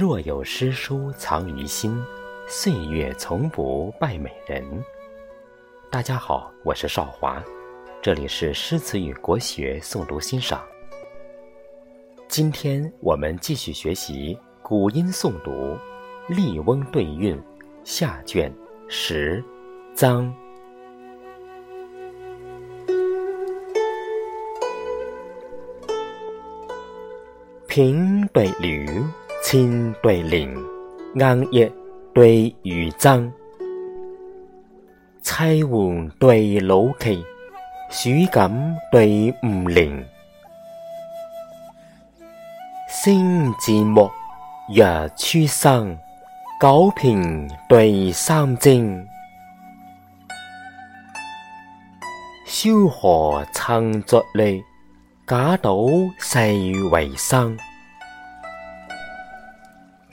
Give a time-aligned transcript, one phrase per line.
[0.00, 2.02] 若有诗书藏于心，
[2.48, 4.64] 岁月从不败美人。
[5.90, 7.44] 大家好，我是少华，
[8.00, 10.64] 这里是诗词与国学诵读欣赏。
[12.28, 15.50] 今天我们继续学习古音诵读
[16.28, 17.36] 《笠翁对韵》
[17.84, 18.50] 下卷
[18.88, 19.44] 十
[19.94, 20.34] 章。
[27.68, 28.88] 平对吕。
[29.50, 30.56] 青对林，
[31.16, 31.72] 硬叶
[32.14, 33.28] 对雨章，
[35.22, 37.20] 彩虹对老旗，
[37.90, 38.48] 暑感
[38.92, 40.06] 对五陵。
[42.88, 44.08] 星自暮，
[44.68, 44.84] 日
[45.16, 45.98] 初生，
[46.60, 49.04] 九平对三征。
[52.46, 54.62] 萧何曾作吏，
[55.26, 55.88] 贾岛
[56.20, 56.38] 世
[56.92, 57.58] 为生。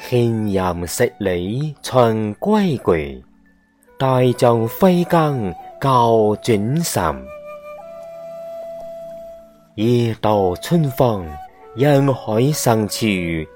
[0.09, 3.21] 献淫食里秦归归，
[3.99, 7.25] 大将飞更教转神。
[9.75, 11.27] 夜到春风，
[11.75, 13.05] 人海深处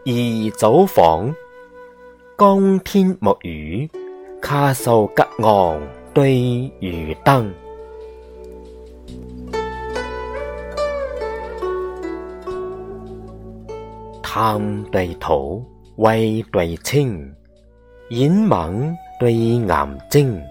[0.03, 1.33] 宜早访。
[2.38, 3.89] 江天木鱼，
[4.41, 5.81] 卡素隔岸
[6.13, 7.49] 对渔灯。
[14.22, 15.66] 贪对土。
[16.02, 17.31] 胃对清，
[18.09, 20.41] 眼猛对眼睛，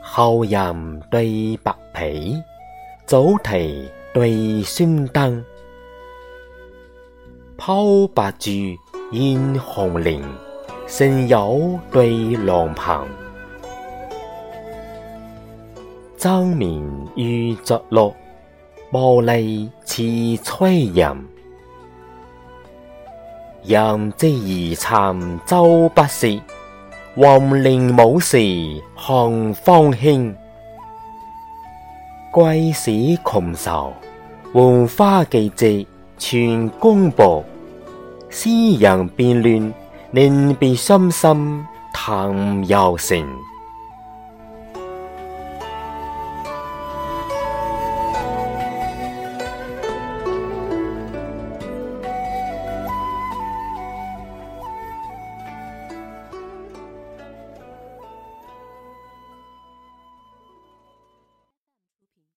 [0.00, 2.40] 后人对白皮，
[3.04, 5.44] 早啼对酸灯，
[7.56, 8.52] 抛白珠
[9.10, 10.22] 映红莲，
[10.86, 13.04] 神友对郎朋，
[16.16, 16.80] 争眠
[17.16, 18.14] 欲作乐，
[18.92, 20.04] 无利似
[20.44, 21.33] 催人。
[23.66, 26.42] 任之而参周不息，
[27.16, 28.36] 王陵武时
[28.94, 30.36] 看方兴。
[32.30, 32.90] 贵使
[33.24, 33.92] 穷愁，
[34.52, 35.86] 换花季节
[36.18, 37.42] 全公布。
[38.28, 39.72] 诗人变乱，
[40.10, 43.26] 令别心心谈又成。